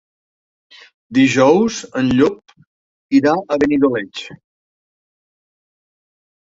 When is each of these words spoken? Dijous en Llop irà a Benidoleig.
Dijous 1.17 1.77
en 2.01 2.09
Llop 2.15 2.57
irà 3.21 3.37
a 3.57 3.61
Benidoleig. 3.65 4.27